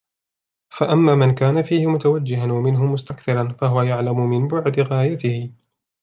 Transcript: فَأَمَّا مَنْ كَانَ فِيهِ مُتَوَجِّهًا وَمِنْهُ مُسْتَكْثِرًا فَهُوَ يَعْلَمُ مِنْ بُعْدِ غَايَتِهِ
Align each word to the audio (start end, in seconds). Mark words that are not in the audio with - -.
فَأَمَّا 0.77 1.15
مَنْ 1.15 1.35
كَانَ 1.35 1.63
فِيهِ 1.63 1.87
مُتَوَجِّهًا 1.87 2.51
وَمِنْهُ 2.53 2.85
مُسْتَكْثِرًا 2.85 3.47
فَهُوَ 3.61 3.81
يَعْلَمُ 3.81 4.29
مِنْ 4.29 4.47
بُعْدِ 4.47 4.79
غَايَتِهِ 4.79 5.49